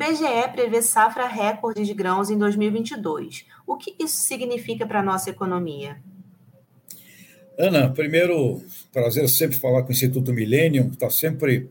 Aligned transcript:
IBGE 0.00 0.50
prevê 0.54 0.80
safra 0.80 1.26
recorde 1.26 1.84
de 1.84 1.92
grãos 1.92 2.30
em 2.30 2.38
2022. 2.38 3.44
O 3.66 3.76
que 3.76 3.94
isso 4.00 4.22
significa 4.22 4.86
para 4.86 5.00
a 5.00 5.02
nossa 5.02 5.28
economia? 5.28 5.98
Ana, 7.58 7.90
primeiro, 7.90 8.62
prazer 8.90 9.28
sempre 9.28 9.58
falar 9.58 9.82
com 9.82 9.90
o 9.90 9.92
Instituto 9.92 10.32
Millennium, 10.32 10.88
está 10.88 11.10
sempre 11.10 11.68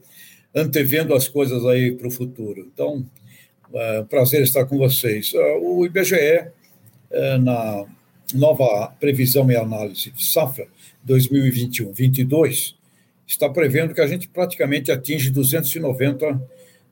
antevendo 0.53 1.15
as 1.15 1.27
coisas 1.27 1.65
aí 1.65 1.91
para 1.91 2.07
o 2.07 2.11
futuro. 2.11 2.69
Então, 2.71 3.03
é, 3.73 4.03
prazer 4.03 4.43
estar 4.43 4.63
com 4.65 4.77
vocês. 4.77 5.33
É, 5.33 5.57
o 5.59 5.83
IBGE, 5.83 6.51
é, 7.11 7.37
na 7.39 7.85
nova 8.35 8.93
previsão 8.99 9.49
e 9.49 9.55
análise 9.55 10.11
de 10.11 10.23
safra 10.23 10.67
2021-22, 11.07 12.75
está 13.25 13.49
prevendo 13.49 13.95
que 13.95 14.01
a 14.01 14.07
gente 14.07 14.27
praticamente 14.27 14.91
atinge 14.91 15.31
290 15.31 16.39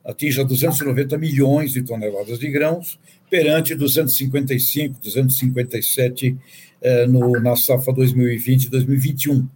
atinja 0.08 0.42
290 0.42 1.18
milhões 1.18 1.72
de 1.72 1.82
toneladas 1.82 2.38
de 2.38 2.50
grãos, 2.50 2.98
perante 3.28 3.74
255, 3.74 4.98
257 5.02 6.34
eh, 6.80 7.06
no, 7.06 7.38
na 7.40 7.54
safra 7.54 7.92
2020-2021, 7.92 9.46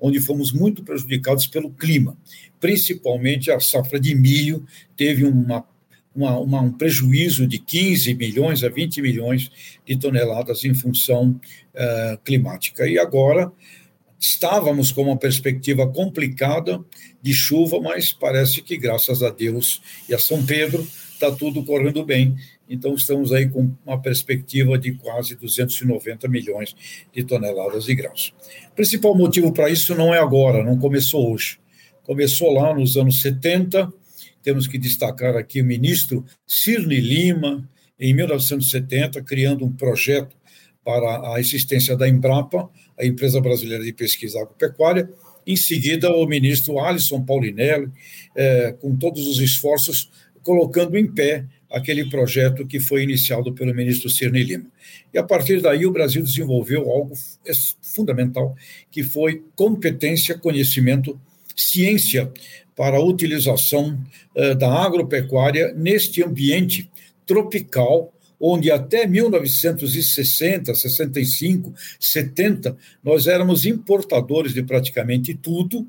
onde 0.00 0.18
fomos 0.18 0.52
muito 0.52 0.82
prejudicados 0.82 1.46
pelo 1.46 1.70
clima. 1.70 2.16
Principalmente 2.58 3.52
a 3.52 3.60
safra 3.60 4.00
de 4.00 4.12
milho 4.16 4.66
teve 4.96 5.24
uma, 5.24 5.64
uma, 6.12 6.38
uma, 6.40 6.60
um 6.60 6.72
prejuízo 6.72 7.46
de 7.46 7.60
15 7.60 8.12
milhões 8.14 8.64
a 8.64 8.68
20 8.68 9.00
milhões 9.00 9.48
de 9.86 9.96
toneladas 9.96 10.64
em 10.64 10.74
função 10.74 11.40
eh, 11.72 12.18
climática. 12.24 12.84
E 12.88 12.98
agora 12.98 13.52
Estávamos 14.20 14.92
com 14.92 15.04
uma 15.04 15.16
perspectiva 15.16 15.90
complicada 15.90 16.84
de 17.22 17.32
chuva, 17.32 17.80
mas 17.80 18.12
parece 18.12 18.60
que, 18.60 18.76
graças 18.76 19.22
a 19.22 19.30
Deus 19.30 19.80
e 20.06 20.14
a 20.14 20.18
São 20.18 20.44
Pedro, 20.44 20.86
está 21.14 21.32
tudo 21.32 21.64
correndo 21.64 22.04
bem. 22.04 22.36
Então, 22.68 22.94
estamos 22.94 23.32
aí 23.32 23.48
com 23.48 23.72
uma 23.84 23.98
perspectiva 23.98 24.78
de 24.78 24.92
quase 24.92 25.36
290 25.36 26.28
milhões 26.28 26.76
de 27.10 27.24
toneladas 27.24 27.86
de 27.86 27.94
grãos. 27.94 28.34
O 28.70 28.74
principal 28.74 29.14
motivo 29.14 29.52
para 29.52 29.70
isso 29.70 29.94
não 29.94 30.14
é 30.14 30.18
agora, 30.18 30.62
não 30.62 30.78
começou 30.78 31.32
hoje. 31.32 31.58
Começou 32.02 32.52
lá 32.52 32.74
nos 32.74 32.98
anos 32.98 33.22
70. 33.22 33.90
Temos 34.42 34.66
que 34.66 34.76
destacar 34.76 35.34
aqui 35.34 35.62
o 35.62 35.64
ministro 35.64 36.26
Cirne 36.46 37.00
Lima, 37.00 37.66
em 37.98 38.12
1970, 38.12 39.22
criando 39.22 39.64
um 39.64 39.72
projeto 39.72 40.36
para 40.90 41.34
a 41.34 41.38
existência 41.38 41.96
da 41.96 42.08
Embrapa, 42.08 42.68
a 42.98 43.06
Empresa 43.06 43.40
Brasileira 43.40 43.84
de 43.84 43.92
Pesquisa 43.92 44.40
Agropecuária. 44.40 45.08
Em 45.46 45.54
seguida, 45.54 46.12
o 46.12 46.26
ministro 46.26 46.80
Alisson 46.80 47.24
Paulinelli, 47.24 47.88
é, 48.34 48.72
com 48.72 48.96
todos 48.96 49.28
os 49.28 49.38
esforços, 49.38 50.10
colocando 50.42 50.98
em 50.98 51.06
pé 51.06 51.44
aquele 51.70 52.10
projeto 52.10 52.66
que 52.66 52.80
foi 52.80 53.04
iniciado 53.04 53.52
pelo 53.52 53.72
ministro 53.72 54.10
Cirne 54.10 54.42
Lima. 54.42 54.66
E 55.14 55.18
a 55.18 55.22
partir 55.22 55.60
daí 55.60 55.86
o 55.86 55.92
Brasil 55.92 56.24
desenvolveu 56.24 56.90
algo 56.90 57.14
fundamental, 57.80 58.56
que 58.90 59.04
foi 59.04 59.44
competência, 59.54 60.36
conhecimento, 60.36 61.20
ciência 61.54 62.32
para 62.74 62.96
a 62.96 63.04
utilização 63.04 63.96
uh, 64.34 64.56
da 64.56 64.72
agropecuária 64.72 65.72
neste 65.72 66.24
ambiente 66.24 66.90
tropical 67.24 68.12
onde 68.40 68.70
até 68.70 69.06
1960, 69.06 70.74
65, 70.74 71.74
70, 71.98 72.76
nós 73.04 73.26
éramos 73.26 73.66
importadores 73.66 74.54
de 74.54 74.62
praticamente 74.62 75.34
tudo, 75.34 75.86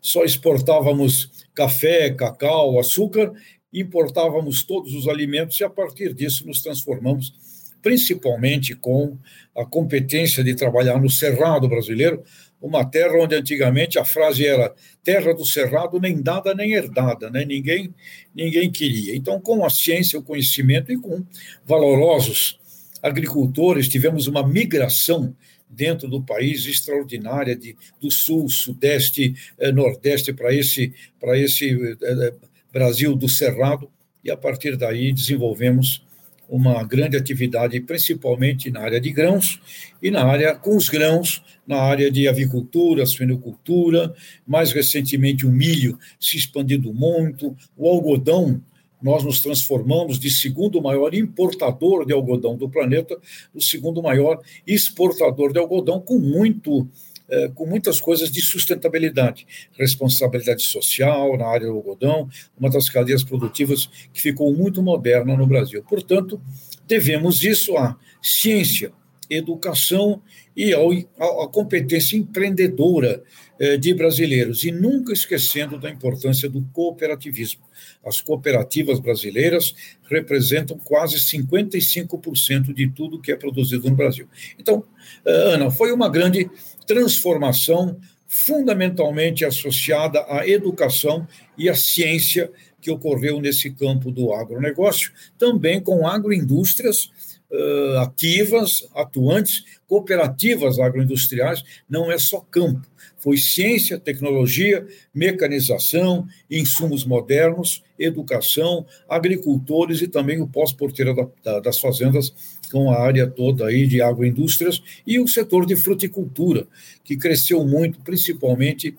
só 0.00 0.24
exportávamos 0.24 1.30
café, 1.54 2.10
cacau, 2.10 2.78
açúcar, 2.78 3.32
importávamos 3.72 4.62
todos 4.62 4.94
os 4.94 5.08
alimentos 5.08 5.58
e 5.58 5.64
a 5.64 5.70
partir 5.70 6.14
disso 6.14 6.46
nos 6.46 6.62
transformamos 6.62 7.34
principalmente 7.82 8.74
com 8.74 9.16
a 9.56 9.64
competência 9.64 10.42
de 10.42 10.54
trabalhar 10.54 11.00
no 11.00 11.10
cerrado 11.10 11.68
brasileiro, 11.68 12.22
uma 12.60 12.84
terra 12.84 13.16
onde 13.18 13.34
antigamente 13.34 13.98
a 13.98 14.04
frase 14.04 14.46
era 14.46 14.74
terra 15.02 15.32
do 15.32 15.44
cerrado 15.44 16.00
nem 16.00 16.20
dada 16.20 16.54
nem 16.54 16.72
herdada, 16.72 17.30
né? 17.30 17.44
ninguém, 17.44 17.94
ninguém 18.34 18.70
queria. 18.70 19.14
Então, 19.14 19.40
com 19.40 19.64
a 19.64 19.70
ciência, 19.70 20.18
o 20.18 20.22
conhecimento 20.22 20.92
e 20.92 20.98
com 20.98 21.24
valorosos 21.64 22.58
agricultores, 23.02 23.88
tivemos 23.88 24.26
uma 24.26 24.46
migração 24.46 25.34
dentro 25.68 26.08
do 26.08 26.22
país 26.22 26.66
extraordinária 26.66 27.54
de, 27.54 27.76
do 28.00 28.10
sul, 28.10 28.48
sudeste, 28.48 29.34
eh, 29.58 29.70
nordeste 29.70 30.32
para 30.32 30.52
esse, 30.52 30.92
esse 31.34 31.70
eh, 31.70 31.96
eh, 32.02 32.34
Brasil 32.72 33.14
do 33.14 33.28
cerrado, 33.28 33.90
e 34.24 34.30
a 34.30 34.36
partir 34.36 34.76
daí 34.76 35.12
desenvolvemos 35.12 36.04
uma 36.48 36.82
grande 36.82 37.16
atividade, 37.16 37.78
principalmente 37.80 38.70
na 38.70 38.80
área 38.80 39.00
de 39.00 39.10
grãos 39.10 39.60
e 40.02 40.10
na 40.10 40.24
área 40.24 40.54
com 40.54 40.76
os 40.76 40.88
grãos, 40.88 41.42
na 41.66 41.76
área 41.76 42.10
de 42.10 42.26
avicultura, 42.26 43.04
suinocultura, 43.04 44.14
mais 44.46 44.72
recentemente 44.72 45.46
o 45.46 45.50
milho 45.50 45.98
se 46.18 46.36
expandindo 46.36 46.92
muito, 46.94 47.54
o 47.76 47.88
algodão, 47.88 48.62
nós 49.00 49.22
nos 49.22 49.40
transformamos 49.40 50.18
de 50.18 50.30
segundo 50.30 50.82
maior 50.82 51.14
importador 51.14 52.04
de 52.04 52.12
algodão 52.12 52.56
do 52.56 52.68
planeta, 52.68 53.16
o 53.54 53.60
segundo 53.60 54.02
maior 54.02 54.40
exportador 54.66 55.52
de 55.52 55.58
algodão, 55.60 56.00
com 56.00 56.18
muito 56.18 56.88
é, 57.30 57.48
com 57.48 57.66
muitas 57.66 58.00
coisas 58.00 58.30
de 58.30 58.40
sustentabilidade, 58.40 59.46
responsabilidade 59.72 60.62
social 60.62 61.36
na 61.36 61.46
área 61.46 61.66
do 61.66 61.74
algodão, 61.74 62.28
uma 62.58 62.70
das 62.70 62.88
cadeias 62.88 63.22
produtivas 63.22 63.86
que 64.12 64.20
ficou 64.20 64.54
muito 64.54 64.82
moderna 64.82 65.36
no 65.36 65.46
Brasil. 65.46 65.84
Portanto, 65.88 66.40
devemos 66.86 67.42
isso 67.42 67.76
à 67.76 67.96
ciência, 68.22 68.92
educação 69.28 70.22
e 70.56 70.72
à 70.72 71.46
competência 71.52 72.16
empreendedora 72.16 73.22
é, 73.58 73.76
de 73.76 73.92
brasileiros, 73.92 74.64
e 74.64 74.72
nunca 74.72 75.12
esquecendo 75.12 75.78
da 75.78 75.90
importância 75.90 76.48
do 76.48 76.62
cooperativismo. 76.72 77.60
As 78.04 78.20
cooperativas 78.20 79.00
brasileiras 79.00 79.74
representam 80.08 80.78
quase 80.78 81.16
55% 81.16 82.72
de 82.72 82.88
tudo 82.88 83.20
que 83.20 83.32
é 83.32 83.36
produzido 83.36 83.90
no 83.90 83.96
Brasil. 83.96 84.26
Então, 84.58 84.84
é, 85.24 85.54
Ana, 85.54 85.70
foi 85.70 85.92
uma 85.92 86.08
grande 86.08 86.48
transformação 86.88 88.00
fundamentalmente 88.26 89.44
associada 89.44 90.24
à 90.28 90.48
educação 90.48 91.28
e 91.56 91.68
à 91.68 91.74
ciência 91.74 92.50
que 92.80 92.90
ocorreu 92.90 93.40
nesse 93.40 93.70
campo 93.70 94.10
do 94.10 94.32
agronegócio, 94.32 95.12
também 95.38 95.80
com 95.80 96.06
agroindústrias 96.06 97.10
uh, 97.50 97.98
ativas, 97.98 98.88
atuantes, 98.94 99.64
cooperativas 99.86 100.78
agroindustriais, 100.78 101.62
não 101.88 102.10
é 102.10 102.18
só 102.18 102.40
campo, 102.40 102.86
foi 103.18 103.36
ciência, 103.36 103.98
tecnologia, 103.98 104.86
mecanização, 105.14 106.26
insumos 106.50 107.04
modernos, 107.04 107.82
educação, 107.98 108.86
agricultores 109.08 110.00
e 110.00 110.08
também 110.08 110.40
o 110.40 110.46
pós-porteira 110.46 111.14
da, 111.14 111.26
da, 111.42 111.60
das 111.60 111.78
fazendas 111.78 112.32
com 112.70 112.90
a 112.90 113.00
área 113.00 113.26
toda 113.26 113.66
aí 113.66 113.86
de 113.86 114.00
agroindústrias 114.00 114.80
e 115.06 115.18
o 115.18 115.26
setor 115.26 115.66
de 115.66 115.74
fruticultura, 115.74 116.66
que 117.02 117.16
cresceu 117.16 117.64
muito, 117.64 117.98
principalmente, 118.00 118.94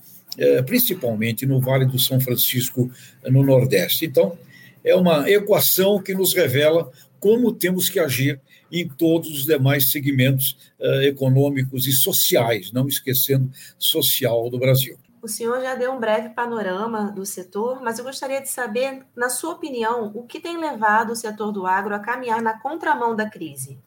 principalmente 0.65 1.45
no 1.45 1.61
Vale 1.61 1.85
do 1.85 1.99
São 1.99 2.19
Francisco, 2.19 2.91
no 3.25 3.43
Nordeste. 3.43 4.05
Então, 4.05 4.37
é 4.83 4.95
uma 4.95 5.29
equação 5.29 6.01
que 6.01 6.13
nos 6.13 6.33
revela 6.33 6.91
como 7.19 7.51
temos 7.51 7.89
que 7.89 7.99
agir 7.99 8.39
em 8.71 8.87
todos 8.87 9.29
os 9.29 9.45
demais 9.45 9.91
segmentos 9.91 10.57
uh, 10.79 11.01
econômicos 11.01 11.87
e 11.87 11.91
sociais, 11.91 12.71
não 12.71 12.87
esquecendo 12.87 13.49
social 13.77 14.49
do 14.49 14.59
Brasil. 14.59 14.97
O 15.21 15.27
senhor 15.27 15.61
já 15.61 15.75
deu 15.75 15.91
um 15.91 15.99
breve 15.99 16.29
panorama 16.29 17.11
do 17.11 17.25
setor, 17.25 17.81
mas 17.81 17.99
eu 17.99 18.05
gostaria 18.05 18.41
de 18.41 18.49
saber, 18.49 19.01
na 19.15 19.29
sua 19.29 19.51
opinião, 19.51 20.11
o 20.15 20.23
que 20.23 20.39
tem 20.39 20.57
levado 20.57 21.11
o 21.11 21.15
setor 21.15 21.51
do 21.51 21.65
agro 21.65 21.93
a 21.93 21.99
caminhar 21.99 22.41
na 22.41 22.57
contramão 22.57 23.15
da 23.15 23.29
crise? 23.29 23.77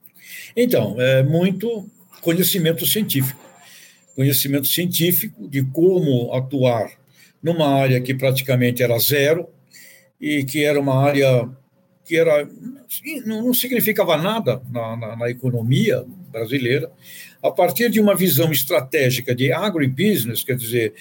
Então, 0.55 1.01
é 1.01 1.23
muito 1.23 1.89
conhecimento 2.21 2.85
científico. 2.85 3.41
Conhecimento 4.15 4.67
científico 4.67 5.49
de 5.49 5.65
como 5.65 6.35
atuar 6.35 6.93
numa 7.43 7.67
área 7.67 8.01
que 8.01 8.15
praticamente 8.15 8.83
era 8.83 8.99
zero 8.99 9.49
e 10.21 10.45
que 10.45 10.63
era 10.63 10.79
uma 10.79 11.03
área 11.03 11.49
que 12.13 12.19
era, 12.19 12.47
não, 13.25 13.55
significava 13.55 14.19
nada 14.19 14.61
na, 14.71 14.95
na, 14.99 15.17
na, 15.17 15.31
economia 15.31 16.05
brasileira, 16.31 16.93
a 17.43 17.51
partir 17.51 17.89
de 17.89 17.99
uma 17.99 18.15
visão 18.15 18.53
estratégica 18.53 19.35
de 19.35 19.51
agribusiness, 19.51 20.45
quer 20.45 20.57
dizer, 20.57 20.93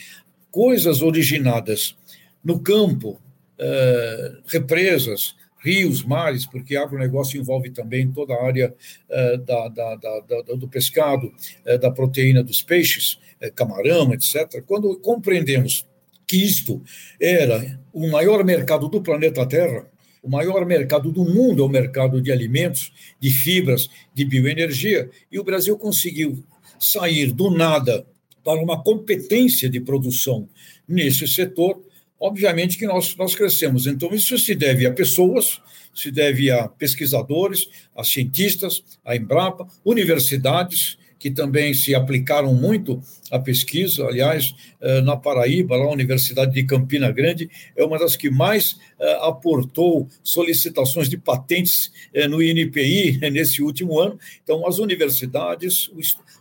coisas 0.50 1.02
originadas 1.02 1.98
no 2.42 2.62
campo, 2.62 3.20
eh, 3.60 4.38
represas, 4.48 5.36
rios, 5.62 6.02
mares, 6.02 6.46
porque 6.46 6.78
agronegócio 6.78 7.42
envolve 7.42 7.72
também 7.72 8.10
toda 8.10 8.34
a 8.34 8.46
área 8.46 8.74
eh, 9.10 9.38
da, 9.40 9.68
da, 9.68 9.96
da, 9.98 10.56
do 10.56 10.70
pescado, 10.70 11.30
eh, 11.66 11.78
da 11.78 11.92
proteína 11.92 12.42
dos 12.42 12.62
peixes, 12.62 13.20
camarão, 13.54 14.14
etc. 14.14 14.64
Quando 14.66 14.98
compreendemos 15.00 15.86
que 16.26 16.38
isto 16.38 16.82
era 17.20 17.78
o 17.92 18.08
maior 18.10 18.46
mercado 18.46 18.88
do 18.88 19.02
planeta 19.02 19.46
Terra, 19.46 19.92
O 20.22 20.30
maior 20.30 20.66
mercado 20.66 21.12
do 21.12 21.24
mundo 21.26 21.64
é 21.64 21.66
o 21.66 21.70
mercado 21.70 22.22
de 22.22 22.32
alimentos, 22.32 22.92
de 23.20 23.32
fibras, 23.32 23.90
de 24.14 24.24
bioenergia, 24.24 25.10
e 25.32 25.40
o 25.40 25.44
Brasil 25.44 25.78
conseguiu 25.78 26.44
sair 26.80 27.32
do 27.32 27.50
nada 27.50 28.06
para 28.44 28.62
uma 28.62 28.84
competência 28.84 29.70
de 29.70 29.80
produção 29.80 30.48
nesse 30.88 31.28
setor. 31.28 31.82
Obviamente 32.20 32.78
que 32.78 32.86
nós, 32.86 33.16
nós 33.16 33.34
crescemos. 33.34 33.88
Então, 33.88 34.14
isso 34.14 34.38
se 34.38 34.54
deve 34.54 34.86
a 34.86 34.92
pessoas, 34.92 35.60
se 35.94 36.12
deve 36.12 36.52
a 36.52 36.68
pesquisadores, 36.68 37.68
a 37.96 38.04
cientistas, 38.04 38.84
a 39.04 39.16
Embrapa, 39.16 39.68
universidades, 39.84 40.98
que 41.22 41.30
também 41.30 41.72
se 41.72 41.94
aplicaram 41.94 42.52
muito 42.52 43.00
à 43.30 43.38
pesquisa. 43.38 44.04
Aliás, 44.08 44.56
eh, 44.82 45.02
na 45.02 45.16
Paraíba, 45.16 45.78
lá 45.78 45.86
a 45.86 45.92
Universidade 45.92 46.52
de 46.52 46.64
Campina 46.64 47.12
Grande 47.12 47.48
é 47.76 47.86
uma 47.86 48.00
das 48.00 48.16
que 48.16 48.32
mais 48.32 48.76
eh, 49.00 49.20
aportou 49.22 50.10
solicitações 50.24 51.08
de 51.08 51.18
patentes 51.18 51.92
eh, 52.12 52.28
no 52.28 52.42
INPI 52.42 53.20
nesse 53.32 53.62
último 53.62 54.00
ano. 54.00 54.18
Então, 54.44 54.68
as 54.68 54.80
universidades, 54.80 55.92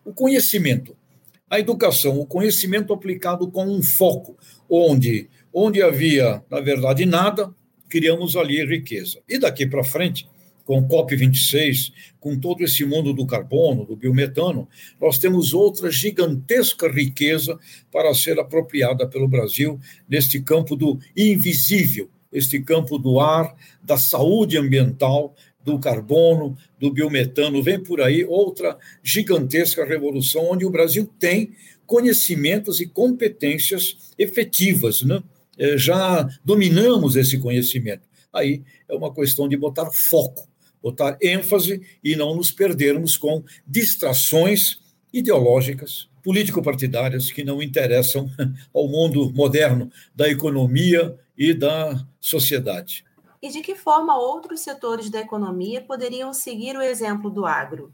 o 0.03 0.15
conhecimento, 0.15 0.97
a 1.50 1.61
educação, 1.61 2.19
o 2.19 2.25
conhecimento 2.25 2.94
aplicado 2.94 3.50
com 3.50 3.67
um 3.67 3.82
foco, 3.82 4.35
onde, 4.67 5.29
onde 5.53 5.82
havia, 5.82 6.43
na 6.50 6.61
verdade, 6.62 7.05
nada, 7.05 7.55
criamos 7.87 8.35
ali 8.35 8.65
riqueza. 8.65 9.19
E 9.29 9.38
daqui 9.38 9.67
para 9.67 9.85
frente, 9.85 10.27
com 10.70 10.78
o 10.78 10.87
COP26, 10.87 11.93
com 12.20 12.38
todo 12.38 12.62
esse 12.62 12.84
mundo 12.84 13.12
do 13.12 13.26
carbono, 13.26 13.84
do 13.84 13.96
biometano, 13.96 14.69
nós 15.00 15.19
temos 15.19 15.52
outra 15.52 15.90
gigantesca 15.90 16.88
riqueza 16.88 17.58
para 17.90 18.14
ser 18.14 18.38
apropriada 18.38 19.05
pelo 19.05 19.26
Brasil 19.26 19.81
neste 20.08 20.40
campo 20.40 20.76
do 20.76 20.96
invisível, 21.17 22.08
este 22.32 22.61
campo 22.61 22.99
do 22.99 23.19
ar, 23.19 23.52
da 23.82 23.99
saúde 23.99 24.56
ambiental, 24.56 25.34
do 25.61 25.76
carbono, 25.76 26.56
do 26.78 26.93
biometano. 26.93 27.61
Vem 27.64 27.82
por 27.82 28.00
aí 28.00 28.25
outra 28.25 28.78
gigantesca 29.02 29.84
revolução, 29.84 30.52
onde 30.52 30.64
o 30.64 30.70
Brasil 30.70 31.11
tem 31.19 31.50
conhecimentos 31.84 32.81
e 32.81 32.87
competências 32.87 34.12
efetivas, 34.17 35.02
né? 35.02 35.20
É, 35.58 35.76
já 35.76 36.28
dominamos 36.44 37.17
esse 37.17 37.38
conhecimento. 37.38 38.08
Aí 38.32 38.62
é 38.88 38.94
uma 38.94 39.12
questão 39.12 39.49
de 39.49 39.56
botar 39.56 39.90
foco 39.90 40.49
botar 40.82 41.17
ênfase 41.21 41.81
e 42.03 42.17
não 42.17 42.35
nos 42.35 42.50
perdermos 42.50 43.17
com 43.17 43.44
distrações 43.67 44.81
ideológicas, 45.12 46.09
político-partidárias 46.23 47.31
que 47.31 47.44
não 47.44 47.62
interessam 47.62 48.31
ao 48.73 48.88
mundo 48.88 49.32
moderno 49.32 49.91
da 50.15 50.29
economia 50.29 51.19
e 51.37 51.55
da 51.55 52.05
sociedade. 52.21 53.05
E 53.43 53.49
de 53.49 53.62
que 53.62 53.75
forma 53.75 54.19
outros 54.19 54.61
setores 54.61 55.09
da 55.09 55.21
economia 55.21 55.81
poderiam 55.81 56.32
seguir 56.35 56.77
o 56.77 56.82
exemplo 56.82 57.31
do 57.31 57.47
agro? 57.47 57.93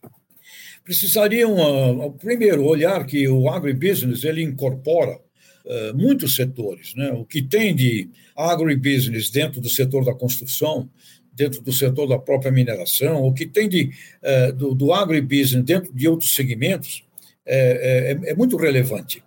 Precisariam, 0.85 1.55
uh, 1.55 2.13
primeiro, 2.13 2.65
olhar 2.65 3.07
que 3.07 3.29
o 3.29 3.49
agribusiness 3.49 4.25
ele 4.25 4.43
incorpora 4.43 5.21
uh, 5.65 5.97
muitos 5.97 6.35
setores. 6.35 6.95
Né? 6.95 7.13
O 7.13 7.25
que 7.25 7.43
tem 7.43 7.75
de 7.75 8.11
agribusiness 8.37 9.31
dentro 9.31 9.61
do 9.61 9.69
setor 9.69 10.05
da 10.05 10.15
construção, 10.15 10.89
dentro 11.37 11.61
do 11.61 11.73
setor 11.73 12.09
da 12.09 12.19
própria 12.19 12.51
mineração, 12.51 13.23
o 13.23 13.33
que 13.33 13.47
tem 13.47 13.69
de, 13.69 13.91
uh, 14.23 14.53
do, 14.55 14.75
do 14.75 14.93
agribusiness 14.93 15.65
dentro 15.65 15.93
de 15.93 16.09
outros 16.09 16.35
segmentos, 16.35 17.05
é, 17.45 18.19
é, 18.27 18.31
é, 18.31 18.35
muito 18.35 18.57
relevante. 18.57 19.23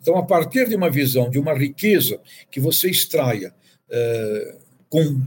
Então, 0.00 0.16
a 0.16 0.22
partir 0.22 0.68
de 0.68 0.76
uma 0.76 0.90
visão, 0.90 1.28
de 1.28 1.38
uma 1.38 1.54
riqueza 1.54 2.20
que 2.50 2.60
você 2.60 2.88
extraia 2.90 3.52
uh, 3.88 4.58
com 4.88 5.20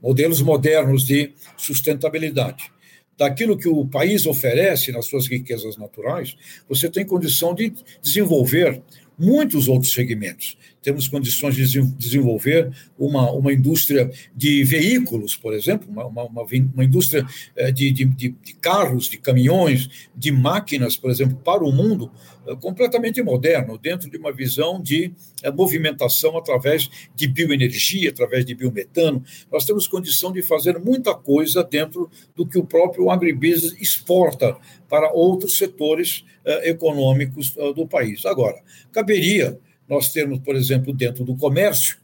modelos 0.00 0.42
modernos 0.42 1.04
de 1.04 1.32
sustentabilidade, 1.56 2.70
daquilo 3.16 3.56
que 3.56 3.68
o 3.68 3.86
país 3.86 4.26
oferece 4.26 4.92
nas 4.92 5.06
suas 5.06 5.26
riquezas 5.26 5.76
naturais, 5.76 6.36
você 6.68 6.88
tem 6.88 7.04
condição 7.04 7.54
de 7.54 7.72
desenvolver 8.02 8.82
muitos 9.18 9.68
outros 9.68 9.92
segmentos 9.92 10.56
temos 10.82 11.06
condições 11.06 11.54
de 11.54 11.80
desenvolver 11.96 12.70
uma, 12.98 13.30
uma 13.30 13.52
indústria 13.52 14.10
de 14.34 14.64
veículos, 14.64 15.36
por 15.36 15.54
exemplo, 15.54 15.88
uma, 15.88 16.04
uma, 16.06 16.42
uma 16.74 16.84
indústria 16.84 17.24
eh, 17.56 17.70
de, 17.70 17.90
de, 17.92 18.04
de, 18.04 18.54
carros, 18.60 19.08
de 19.08 19.16
caminhões, 19.16 20.08
de 20.14 20.32
máquinas, 20.32 20.96
por 20.96 21.10
exemplo, 21.10 21.36
para 21.36 21.64
o 21.64 21.72
mundo, 21.72 22.10
eh, 22.46 22.56
completamente 22.56 23.22
moderno, 23.22 23.78
dentro 23.78 24.10
de 24.10 24.16
uma 24.16 24.32
visão 24.32 24.82
de 24.82 25.12
eh, 25.42 25.50
movimentação 25.52 26.36
através 26.36 26.90
de 27.14 27.28
bioenergia, 27.28 28.10
através 28.10 28.44
de 28.44 28.54
biometano. 28.54 29.22
Nós 29.50 29.64
temos 29.64 29.86
condição 29.86 30.32
de 30.32 30.42
fazer 30.42 30.78
muita 30.80 31.14
coisa 31.14 31.62
dentro 31.62 32.10
do 32.34 32.44
que 32.44 32.58
o 32.58 32.64
próprio 32.64 33.08
agribusiness 33.08 33.80
exporta 33.80 34.56
para 34.88 35.12
outros 35.12 35.56
setores 35.56 36.24
econômicos 36.64 37.54
do 37.74 37.86
país. 37.86 38.26
Agora, 38.26 38.60
caberia 38.90 39.58
nós 39.88 40.10
temos, 40.10 40.38
por 40.38 40.56
exemplo, 40.56 40.92
dentro 40.92 41.24
do 41.24 41.36
comércio, 41.36 41.96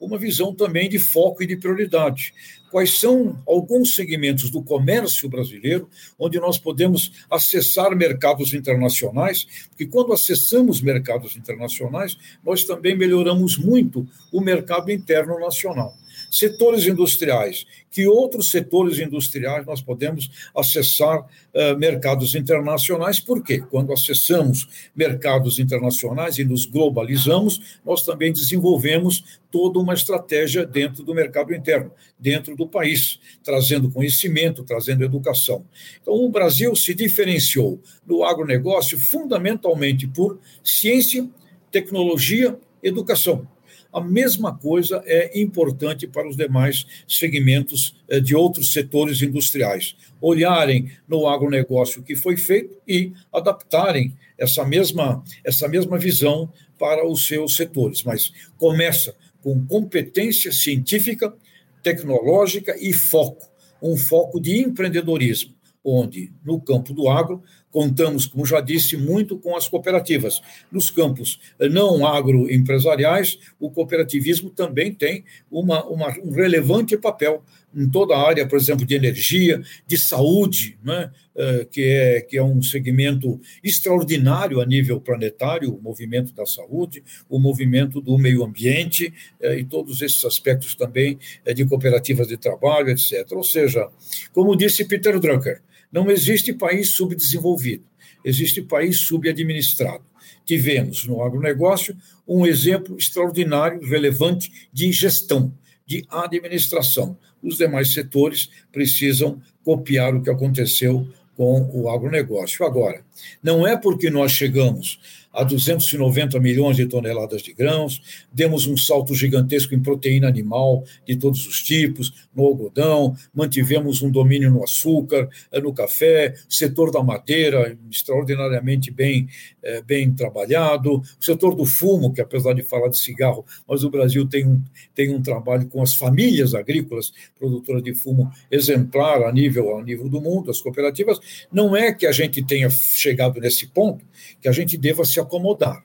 uma 0.00 0.18
visão 0.18 0.52
também 0.52 0.88
de 0.88 0.98
foco 0.98 1.42
e 1.42 1.46
de 1.46 1.56
prioridade. 1.56 2.34
Quais 2.70 2.98
são 2.98 3.40
alguns 3.46 3.94
segmentos 3.94 4.50
do 4.50 4.62
comércio 4.62 5.28
brasileiro 5.28 5.88
onde 6.18 6.40
nós 6.40 6.58
podemos 6.58 7.12
acessar 7.30 7.94
mercados 7.94 8.52
internacionais? 8.52 9.46
Porque 9.68 9.86
quando 9.86 10.12
acessamos 10.12 10.80
mercados 10.80 11.36
internacionais, 11.36 12.16
nós 12.44 12.64
também 12.64 12.96
melhoramos 12.96 13.56
muito 13.56 14.06
o 14.32 14.40
mercado 14.40 14.90
interno 14.90 15.38
nacional 15.38 15.96
setores 16.32 16.86
industriais, 16.86 17.66
que 17.90 18.06
outros 18.06 18.50
setores 18.50 18.98
industriais 18.98 19.66
nós 19.66 19.82
podemos 19.82 20.30
acessar 20.56 21.20
uh, 21.20 21.78
mercados 21.78 22.34
internacionais, 22.34 23.20
porque 23.20 23.60
quando 23.60 23.92
acessamos 23.92 24.66
mercados 24.96 25.58
internacionais 25.58 26.38
e 26.38 26.44
nos 26.44 26.64
globalizamos, 26.64 27.78
nós 27.84 28.02
também 28.02 28.32
desenvolvemos 28.32 29.40
toda 29.50 29.78
uma 29.78 29.92
estratégia 29.92 30.64
dentro 30.64 31.04
do 31.04 31.14
mercado 31.14 31.54
interno, 31.54 31.92
dentro 32.18 32.56
do 32.56 32.66
país, 32.66 33.20
trazendo 33.44 33.90
conhecimento, 33.90 34.64
trazendo 34.64 35.04
educação. 35.04 35.66
Então, 36.00 36.14
o 36.14 36.30
Brasil 36.30 36.74
se 36.74 36.94
diferenciou 36.94 37.78
no 38.06 38.24
agronegócio 38.24 38.98
fundamentalmente 38.98 40.06
por 40.06 40.40
ciência, 40.64 41.28
tecnologia, 41.70 42.58
educação. 42.82 43.46
A 43.92 44.00
mesma 44.00 44.56
coisa 44.56 45.02
é 45.04 45.38
importante 45.40 46.06
para 46.06 46.28
os 46.28 46.36
demais 46.36 46.86
segmentos 47.06 47.94
eh, 48.08 48.20
de 48.20 48.34
outros 48.34 48.72
setores 48.72 49.20
industriais. 49.20 49.94
Olharem 50.20 50.90
no 51.06 51.28
agronegócio 51.28 52.00
o 52.00 52.04
que 52.04 52.16
foi 52.16 52.36
feito 52.36 52.76
e 52.88 53.12
adaptarem 53.32 54.16
essa 54.38 54.64
mesma, 54.64 55.22
essa 55.44 55.68
mesma 55.68 55.98
visão 55.98 56.50
para 56.78 57.06
os 57.06 57.26
seus 57.26 57.56
setores. 57.56 58.02
Mas 58.02 58.32
começa 58.56 59.14
com 59.42 59.64
competência 59.66 60.52
científica, 60.52 61.34
tecnológica 61.82 62.76
e 62.80 62.92
foco 62.92 63.52
um 63.82 63.96
foco 63.96 64.40
de 64.40 64.58
empreendedorismo, 64.58 65.52
onde, 65.84 66.32
no 66.44 66.60
campo 66.60 66.92
do 66.92 67.08
agro, 67.08 67.42
Contamos, 67.72 68.26
como 68.26 68.44
já 68.44 68.60
disse, 68.60 68.98
muito 68.98 69.38
com 69.38 69.56
as 69.56 69.66
cooperativas. 69.66 70.42
Nos 70.70 70.90
campos 70.90 71.40
não 71.58 72.06
agroempresariais, 72.06 73.38
o 73.58 73.70
cooperativismo 73.70 74.50
também 74.50 74.92
tem 74.92 75.24
uma, 75.50 75.82
uma, 75.86 76.14
um 76.22 76.30
relevante 76.32 76.98
papel 76.98 77.42
em 77.74 77.88
toda 77.88 78.14
a 78.14 78.28
área, 78.28 78.46
por 78.46 78.58
exemplo, 78.58 78.84
de 78.84 78.94
energia, 78.94 79.62
de 79.86 79.96
saúde, 79.96 80.78
né? 80.84 81.10
Eh, 81.34 81.66
que, 81.70 81.82
é, 81.84 82.20
que 82.20 82.36
é 82.36 82.44
um 82.44 82.60
segmento 82.60 83.40
extraordinário 83.64 84.60
a 84.60 84.66
nível 84.66 85.00
planetário, 85.00 85.74
o 85.74 85.80
movimento 85.80 86.34
da 86.34 86.44
saúde, 86.44 87.02
o 87.26 87.38
movimento 87.38 88.02
do 88.02 88.18
meio 88.18 88.44
ambiente 88.44 89.10
eh, 89.40 89.60
e 89.60 89.64
todos 89.64 90.02
esses 90.02 90.22
aspectos 90.26 90.74
também 90.74 91.18
eh, 91.46 91.54
de 91.54 91.64
cooperativas 91.64 92.28
de 92.28 92.36
trabalho, 92.36 92.90
etc. 92.90 93.26
Ou 93.32 93.42
seja, 93.42 93.88
como 94.34 94.54
disse 94.54 94.84
Peter 94.84 95.18
Drucker, 95.18 95.62
não 95.92 96.10
existe 96.10 96.54
país 96.54 96.94
subdesenvolvido, 96.94 97.84
existe 98.24 98.62
país 98.62 99.00
subadministrado. 99.00 100.04
Tivemos 100.44 101.06
no 101.06 101.22
agronegócio 101.22 101.96
um 102.26 102.46
exemplo 102.46 102.96
extraordinário, 102.96 103.86
relevante 103.86 104.68
de 104.72 104.90
gestão, 104.90 105.52
de 105.86 106.04
administração. 106.08 107.16
Os 107.42 107.58
demais 107.58 107.92
setores 107.92 108.48
precisam 108.72 109.40
copiar 109.62 110.14
o 110.14 110.22
que 110.22 110.30
aconteceu 110.30 111.06
com 111.36 111.68
o 111.72 111.88
agronegócio. 111.90 112.64
Agora, 112.64 113.04
não 113.42 113.66
é 113.66 113.76
porque 113.76 114.10
nós 114.10 114.32
chegamos 114.32 115.00
a 115.32 115.42
290 115.42 116.38
milhões 116.38 116.76
de 116.76 116.86
toneladas 116.86 117.42
de 117.42 117.52
grãos, 117.52 118.00
demos 118.32 118.66
um 118.66 118.76
salto 118.76 119.14
gigantesco 119.14 119.74
em 119.74 119.80
proteína 119.80 120.28
animal 120.28 120.84
de 121.06 121.16
todos 121.16 121.46
os 121.46 121.62
tipos, 121.62 122.12
no 122.34 122.44
algodão, 122.44 123.14
mantivemos 123.34 124.02
um 124.02 124.10
domínio 124.10 124.50
no 124.50 124.62
açúcar, 124.62 125.28
eh, 125.50 125.60
no 125.60 125.72
café, 125.72 126.34
setor 126.48 126.90
da 126.90 127.02
madeira, 127.02 127.76
extraordinariamente 127.90 128.90
bem, 128.90 129.28
eh, 129.62 129.82
bem 129.82 130.12
trabalhado, 130.12 130.96
o 130.96 131.24
setor 131.24 131.54
do 131.54 131.64
fumo, 131.64 132.12
que 132.12 132.20
apesar 132.20 132.52
de 132.52 132.62
falar 132.62 132.88
de 132.88 132.98
cigarro, 132.98 133.44
mas 133.66 133.84
o 133.84 133.90
Brasil 133.90 134.26
tem 134.28 134.46
um, 134.46 134.62
tem 134.94 135.14
um 135.14 135.22
trabalho 135.22 135.66
com 135.66 135.82
as 135.82 135.94
famílias 135.94 136.54
agrícolas 136.54 137.12
produtoras 137.38 137.82
de 137.82 137.94
fumo 137.94 138.30
exemplar 138.50 139.22
a 139.22 139.32
nível, 139.32 139.76
a 139.78 139.82
nível 139.82 140.08
do 140.08 140.20
mundo, 140.20 140.50
as 140.50 140.60
cooperativas, 140.60 141.18
não 141.50 141.76
é 141.76 141.92
que 141.92 142.06
a 142.06 142.12
gente 142.12 142.42
tenha 142.44 142.68
chegado 142.70 143.40
nesse 143.40 143.66
ponto 143.66 144.04
que 144.40 144.48
a 144.48 144.52
gente 144.52 144.76
deva 144.76 145.04
se 145.04 145.20
acomodar, 145.22 145.84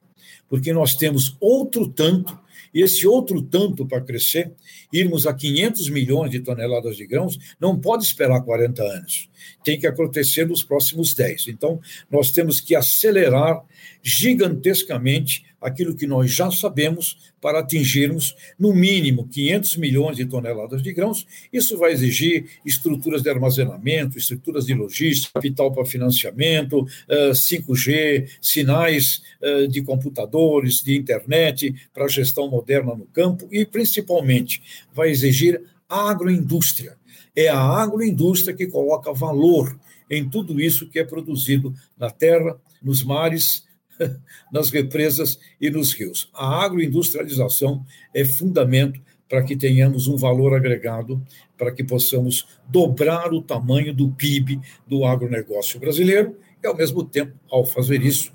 porque 0.50 0.74
nós 0.74 0.96
temos 0.96 1.36
outro 1.40 1.88
tanto 1.88 2.38
e 2.74 2.82
esse 2.82 3.08
outro 3.08 3.42
tanto 3.42 3.88
para 3.88 4.02
crescer, 4.02 4.52
irmos 4.94 5.26
a 5.26 5.34
500 5.34 5.90
milhões 5.90 6.30
de 6.30 6.40
toneladas 6.40 6.96
de 6.96 7.08
grãos, 7.08 7.38
não 7.60 7.80
pode 7.80 8.04
esperar 8.04 8.42
40 8.42 8.84
anos. 8.84 9.30
Tem 9.64 9.80
que 9.80 9.88
acontecer 9.88 10.46
nos 10.46 10.64
próximos 10.64 11.14
10. 11.14 11.48
Então, 11.48 11.80
nós 12.12 12.30
temos 12.30 12.62
que 12.62 12.76
acelerar 12.76 13.64
gigantescamente 14.04 15.44
aquilo 15.62 15.96
que 15.96 16.06
nós 16.06 16.32
já 16.32 16.52
sabemos 16.52 17.18
para 17.42 17.60
atingirmos, 17.60 18.36
no 18.58 18.74
mínimo, 18.74 19.28
500 19.28 19.78
milhões 19.78 20.18
de 20.18 20.26
toneladas 20.26 20.82
de 20.82 20.94
grãos. 20.94 21.26
Isso 21.52 21.78
vai 21.78 21.92
exigir 21.92 22.46
estruturas 22.66 23.22
de 23.22 23.30
armazenamento, 23.30 24.18
estruturas 24.18 24.66
de 24.66 24.74
logística, 24.74 25.34
capital 25.34 25.72
para 25.72 25.86
financiamento, 25.86 26.86
5G, 27.34 27.94
eh, 27.94 28.28
sinais 28.42 29.22
eh, 29.42 29.68
de 29.68 29.82
computadores, 29.82 30.82
de 30.82 30.96
internet 30.96 31.74
para 31.94 32.08
gestão 32.08 32.50
moderna 32.50 32.96
no 32.96 33.06
campo 33.06 33.48
e, 33.52 33.66
principalmente, 33.66 34.62
vai 34.94 35.10
exigir 35.10 35.62
agroindústria. 35.90 36.98
É 37.36 37.50
a 37.50 37.60
agroindústria 37.60 38.56
que 38.56 38.68
coloca 38.68 39.14
valor 39.14 39.78
em 40.10 40.28
tudo 40.28 40.60
isso 40.60 40.88
que 40.88 41.00
é 41.00 41.04
produzido 41.04 41.74
na 41.98 42.10
terra, 42.10 42.60
nos 42.82 43.04
mares 43.04 43.67
nas 44.52 44.70
represas 44.70 45.40
e 45.60 45.70
nos 45.70 45.94
rios. 45.94 46.30
A 46.34 46.64
agroindustrialização 46.64 47.86
é 48.14 48.24
fundamento 48.24 49.00
para 49.30 49.44
que 49.44 49.56
tenhamos 49.56 50.08
um 50.08 50.16
valor 50.16 50.56
agregado, 50.56 51.22
para 51.58 51.72
que 51.72 51.84
possamos 51.84 52.48
dobrar 52.68 53.34
o 53.34 53.42
tamanho 53.42 53.94
do 53.94 54.10
PIB 54.12 54.60
do 54.88 55.04
agronegócio 55.06 55.80
brasileiro 55.80 56.38
e, 56.64 56.68
ao 56.68 56.76
mesmo 56.76 57.04
tempo, 57.04 57.34
ao 57.50 57.66
fazer 57.66 58.02
isso, 58.02 58.32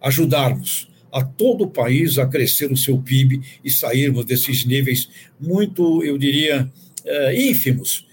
ajudarmos 0.00 0.88
a 1.12 1.24
todo 1.24 1.64
o 1.64 1.70
país 1.70 2.18
a 2.18 2.26
crescer 2.26 2.70
o 2.70 2.76
seu 2.76 2.98
PIB 2.98 3.40
e 3.64 3.70
sairmos 3.70 4.24
desses 4.24 4.64
níveis 4.64 5.08
muito, 5.40 6.04
eu 6.04 6.18
diria, 6.18 6.70
eh, 7.04 7.48
ínfimos 7.48 8.06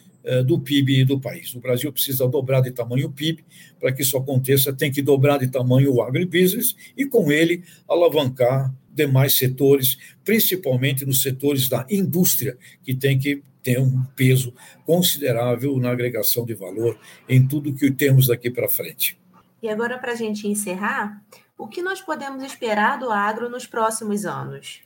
do 0.45 0.59
PIB 0.59 1.05
do 1.05 1.19
país. 1.19 1.53
O 1.53 1.59
Brasil 1.59 1.91
precisa 1.91 2.27
dobrar 2.27 2.61
de 2.61 2.71
tamanho 2.71 3.07
o 3.07 3.11
PIB, 3.11 3.43
para 3.79 3.91
que 3.91 4.01
isso 4.01 4.17
aconteça, 4.17 4.71
tem 4.71 4.91
que 4.91 5.01
dobrar 5.01 5.37
de 5.37 5.47
tamanho 5.47 5.93
o 5.93 6.01
agribusiness 6.01 6.75
e, 6.97 7.05
com 7.05 7.31
ele, 7.31 7.63
alavancar 7.89 8.73
demais 8.93 9.37
setores, 9.37 9.97
principalmente 10.23 11.05
nos 11.05 11.21
setores 11.21 11.67
da 11.67 11.85
indústria, 11.89 12.57
que 12.83 12.93
tem 12.93 13.17
que 13.17 13.43
ter 13.61 13.79
um 13.79 14.03
peso 14.15 14.53
considerável 14.85 15.77
na 15.77 15.91
agregação 15.91 16.45
de 16.45 16.53
valor 16.53 16.97
em 17.27 17.45
tudo 17.45 17.73
que 17.73 17.89
temos 17.89 18.27
daqui 18.27 18.49
para 18.49 18.69
frente. 18.69 19.17
E 19.61 19.69
agora, 19.69 19.97
para 19.97 20.11
a 20.11 20.15
gente 20.15 20.47
encerrar, 20.47 21.23
o 21.57 21.67
que 21.67 21.81
nós 21.81 22.01
podemos 22.01 22.43
esperar 22.43 22.99
do 22.99 23.09
agro 23.09 23.49
nos 23.49 23.65
próximos 23.65 24.25
anos? 24.25 24.81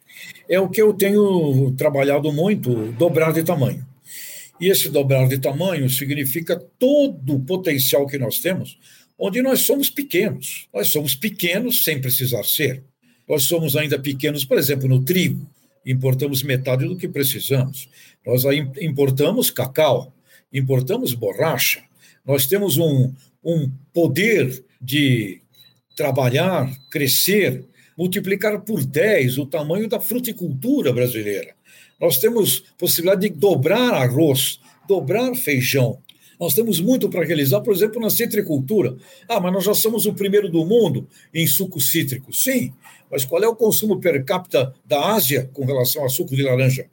É 0.48 0.60
o 0.60 0.70
que 0.70 0.82
eu 0.82 0.94
tenho 0.94 1.72
trabalhado 1.76 2.32
muito, 2.32 2.92
dobrar 2.94 3.34
de 3.34 3.44
tamanho. 3.44 3.84
E 4.60 4.70
esse 4.70 4.90
dobrar 4.90 5.28
de 5.28 5.38
tamanho 5.38 5.90
significa 5.90 6.56
todo 6.80 7.36
o 7.36 7.40
potencial 7.40 8.08
que 8.08 8.18
nós 8.18 8.40
temos, 8.40 8.78
onde 9.18 9.42
nós 9.42 9.62
somos 9.62 9.90
pequenos. 9.90 10.68
Nós 10.74 10.90
somos 10.90 11.16
pequenos 11.16 11.84
sem 11.84 12.02
precisar 12.02 12.44
ser. 12.44 12.84
Nós 13.28 13.44
somos 13.44 13.76
ainda 13.76 14.00
pequenos, 14.00 14.46
por 14.46 14.58
exemplo, 14.58 14.88
no 14.88 15.04
trigo. 15.04 15.48
Importamos 15.86 16.44
metade 16.44 16.86
do 16.86 16.98
que 16.98 17.08
precisamos. 17.08 17.88
Nós 18.26 18.44
importamos 18.82 19.50
cacau, 19.50 20.14
importamos 20.52 21.14
borracha. 21.14 21.84
Nós 22.26 22.46
temos 22.46 22.78
um, 22.78 23.14
um 23.44 23.72
poder 23.94 24.64
de 24.82 25.42
trabalhar, 25.96 26.72
crescer, 26.92 27.64
multiplicar 27.98 28.62
por 28.62 28.86
10 28.86 29.38
o 29.38 29.46
tamanho 29.46 29.88
da 29.88 30.00
fruticultura 30.00 30.94
brasileira. 30.94 31.57
Nós 32.00 32.18
temos 32.18 32.64
possibilidade 32.78 33.30
de 33.30 33.36
dobrar 33.36 33.94
arroz, 33.94 34.60
dobrar 34.88 35.34
feijão. 35.36 36.00
Nós 36.40 36.54
temos 36.54 36.80
muito 36.80 37.10
para 37.10 37.26
realizar, 37.26 37.62
por 37.62 37.74
exemplo, 37.74 38.00
na 38.00 38.10
citricultura. 38.10 38.96
Ah, 39.28 39.40
mas 39.40 39.52
nós 39.52 39.64
já 39.64 39.74
somos 39.74 40.06
o 40.06 40.14
primeiro 40.14 40.50
do 40.50 40.64
mundo 40.66 41.08
em 41.34 41.48
suco 41.48 41.82
cítrico. 41.82 42.32
Sim, 42.32 42.72
mas 43.10 43.26
qual 43.26 43.44
é 43.44 43.48
o 43.48 43.56
consumo 43.56 44.00
per 44.00 44.24
capita 44.24 44.74
da 44.86 45.14
Ásia 45.14 45.50
com 45.52 45.66
relação 45.66 46.06
a 46.06 46.10
suco 46.10 46.36
de 46.36 46.44
laranja? 46.44 46.88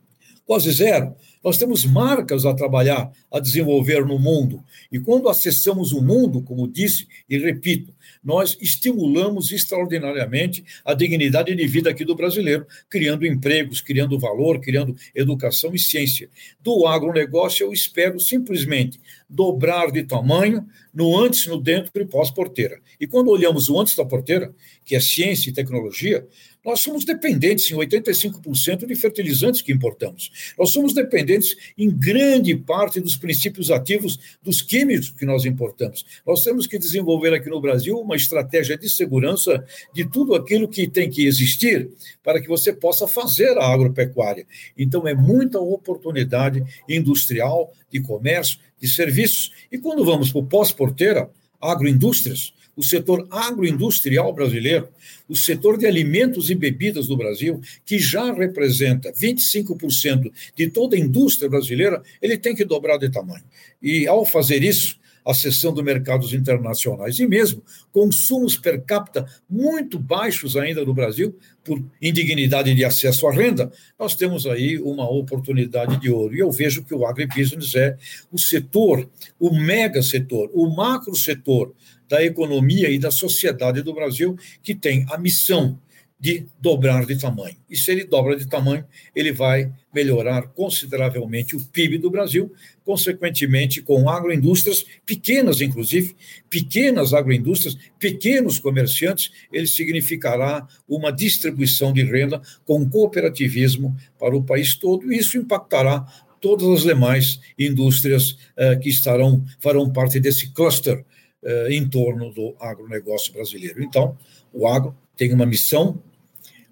Quase 0.46 0.70
zero. 0.72 1.14
Nós 1.44 1.58
temos 1.58 1.84
marcas 1.84 2.46
a 2.46 2.54
trabalhar, 2.54 3.12
a 3.30 3.38
desenvolver 3.38 4.06
no 4.06 4.18
mundo. 4.18 4.64
E 4.90 4.98
quando 4.98 5.28
acessamos 5.28 5.92
o 5.92 6.00
mundo, 6.00 6.40
como 6.40 6.66
disse 6.66 7.06
e 7.28 7.36
repito, 7.36 7.92
nós 8.24 8.56
estimulamos 8.62 9.52
extraordinariamente 9.52 10.64
a 10.82 10.94
dignidade 10.94 11.54
de 11.54 11.66
vida 11.66 11.90
aqui 11.90 12.02
do 12.02 12.14
brasileiro, 12.14 12.66
criando 12.88 13.26
empregos, 13.26 13.82
criando 13.82 14.18
valor, 14.18 14.58
criando 14.58 14.96
educação 15.14 15.74
e 15.74 15.78
ciência. 15.78 16.30
Do 16.62 16.86
agronegócio, 16.86 17.66
eu 17.66 17.72
espero 17.74 18.18
simplesmente 18.18 18.98
dobrar 19.28 19.92
de 19.92 20.02
tamanho 20.02 20.66
no 20.94 21.18
antes, 21.18 21.46
no 21.46 21.60
dentro 21.60 22.00
e 22.00 22.06
pós-porteira. 22.06 22.80
E 22.98 23.06
quando 23.06 23.28
olhamos 23.28 23.68
o 23.68 23.78
antes 23.78 23.94
da 23.96 24.04
porteira, 24.04 24.54
que 24.84 24.96
é 24.96 25.00
ciência 25.00 25.50
e 25.50 25.52
tecnologia, 25.52 26.26
nós 26.64 26.80
somos 26.80 27.04
dependentes 27.04 27.70
em 27.70 27.74
85% 27.74 28.86
de 28.86 28.94
fertilizantes 28.94 29.60
que 29.60 29.72
importamos. 29.72 30.54
Nós 30.58 30.72
somos 30.72 30.94
dependentes 30.94 31.56
em 31.76 31.90
grande 31.90 32.56
parte 32.56 33.00
dos 33.00 33.16
princípios 33.16 33.70
ativos 33.70 34.18
dos 34.42 34.62
químicos 34.62 35.10
que 35.10 35.26
nós 35.26 35.44
importamos. 35.44 36.04
Nós 36.26 36.42
temos 36.42 36.66
que 36.66 36.78
desenvolver 36.78 37.34
aqui 37.34 37.50
no 37.50 37.60
Brasil 37.60 37.98
uma 37.98 38.16
estratégia 38.16 38.78
de 38.78 38.88
segurança 38.88 39.64
de 39.92 40.08
tudo 40.08 40.34
aquilo 40.34 40.68
que 40.68 40.88
tem 40.88 41.10
que 41.10 41.26
existir 41.26 41.90
para 42.22 42.40
que 42.40 42.48
você 42.48 42.72
possa 42.72 43.06
fazer 43.06 43.58
a 43.58 43.66
agropecuária. 43.66 44.46
Então, 44.76 45.06
é 45.06 45.14
muita 45.14 45.60
oportunidade 45.60 46.64
industrial, 46.88 47.72
de 47.90 48.00
comércio, 48.00 48.58
de 48.80 48.88
serviços. 48.88 49.52
E 49.70 49.78
quando 49.78 50.04
vamos 50.04 50.32
para 50.32 50.40
o 50.40 50.46
pós-porteira, 50.46 51.30
agroindústrias, 51.60 52.52
o 52.76 52.82
setor 52.82 53.26
agroindustrial 53.30 54.32
brasileiro, 54.32 54.88
o 55.28 55.36
setor 55.36 55.78
de 55.78 55.86
alimentos 55.86 56.50
e 56.50 56.54
bebidas 56.54 57.06
do 57.06 57.16
Brasil, 57.16 57.60
que 57.84 57.98
já 57.98 58.32
representa 58.32 59.12
25% 59.12 60.32
de 60.56 60.68
toda 60.68 60.96
a 60.96 60.98
indústria 60.98 61.48
brasileira, 61.48 62.02
ele 62.20 62.36
tem 62.36 62.54
que 62.54 62.64
dobrar 62.64 62.98
de 62.98 63.10
tamanho. 63.10 63.44
E 63.82 64.06
ao 64.06 64.24
fazer 64.24 64.62
isso, 64.62 64.98
acessando 65.24 65.82
mercados 65.82 66.34
internacionais 66.34 67.18
e 67.18 67.26
mesmo 67.26 67.62
consumos 67.90 68.56
per 68.56 68.82
capita 68.82 69.26
muito 69.48 69.98
baixos 69.98 70.56
ainda 70.56 70.84
no 70.84 70.92
Brasil, 70.92 71.34
por 71.64 71.82
indignidade 72.00 72.74
de 72.74 72.84
acesso 72.84 73.26
à 73.26 73.32
renda, 73.32 73.72
nós 73.98 74.14
temos 74.14 74.46
aí 74.46 74.78
uma 74.78 75.08
oportunidade 75.08 75.98
de 75.98 76.10
ouro. 76.10 76.36
E 76.36 76.40
eu 76.40 76.50
vejo 76.50 76.84
que 76.84 76.94
o 76.94 77.06
agribusiness 77.06 77.74
é 77.74 77.96
o 78.30 78.38
setor, 78.38 79.08
o 79.40 79.50
mega 79.50 80.02
setor, 80.02 80.50
o 80.52 80.68
macro 80.68 81.16
setor 81.16 81.72
da 82.08 82.24
economia 82.24 82.88
e 82.90 82.98
da 82.98 83.10
sociedade 83.10 83.82
do 83.82 83.94
Brasil 83.94 84.36
que 84.62 84.74
tem 84.74 85.06
a 85.10 85.18
missão 85.18 85.78
de 86.24 86.46
dobrar 86.58 87.04
de 87.04 87.18
tamanho. 87.18 87.54
E 87.68 87.76
se 87.76 87.90
ele 87.90 88.04
dobra 88.04 88.34
de 88.34 88.46
tamanho, 88.46 88.82
ele 89.14 89.30
vai 89.30 89.70
melhorar 89.92 90.42
consideravelmente 90.54 91.54
o 91.54 91.62
PIB 91.62 91.98
do 91.98 92.10
Brasil, 92.10 92.50
consequentemente 92.82 93.82
com 93.82 94.08
agroindústrias 94.08 94.86
pequenas, 95.04 95.60
inclusive, 95.60 96.16
pequenas 96.48 97.12
agroindústrias, 97.12 97.76
pequenos 97.98 98.58
comerciantes, 98.58 99.30
ele 99.52 99.66
significará 99.66 100.66
uma 100.88 101.12
distribuição 101.12 101.92
de 101.92 102.02
renda 102.02 102.40
com 102.64 102.88
cooperativismo 102.88 103.94
para 104.18 104.34
o 104.34 104.42
país 104.42 104.76
todo, 104.76 105.12
e 105.12 105.18
isso 105.18 105.36
impactará 105.36 106.06
todas 106.40 106.68
as 106.68 106.82
demais 106.84 107.38
indústrias 107.58 108.36
eh, 108.56 108.76
que 108.76 108.88
estarão 108.88 109.44
farão 109.60 109.92
parte 109.92 110.20
desse 110.20 110.52
cluster 110.52 111.04
eh, 111.44 111.68
em 111.72 111.88
torno 111.88 112.32
do 112.32 112.54
agronegócio 112.58 113.32
brasileiro. 113.32 113.82
Então, 113.82 114.16
o 114.52 114.66
agro 114.66 114.96
tem 115.16 115.32
uma 115.32 115.46
missão 115.46 116.02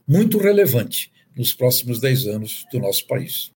muito 0.07 0.39
relevante 0.39 1.13
nos 1.37 1.53
próximos 1.53 2.01
10 2.01 2.27
anos 2.27 2.65
do 2.73 2.79
nosso 2.79 3.07
país. 3.07 3.53